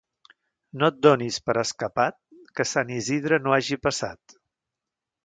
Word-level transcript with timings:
No 0.83 0.87
et 0.93 0.95
donis 1.07 1.35
per 1.49 1.55
escapat, 1.63 2.17
que 2.61 2.65
Sant 2.71 2.95
Isidre 2.97 3.39
no 3.45 3.55
hagi 3.59 3.79
passat. 3.89 4.37